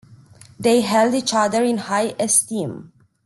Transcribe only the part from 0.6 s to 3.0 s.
held each other in high esteem.